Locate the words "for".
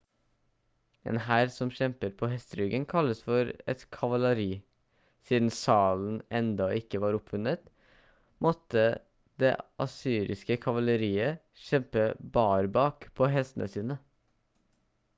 3.27-3.51